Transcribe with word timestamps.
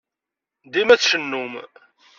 Dima 0.71 0.95
tcennum. 1.01 1.53